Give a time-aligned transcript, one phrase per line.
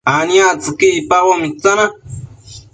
[0.15, 1.85] aniactsëqui icpaboc mitsana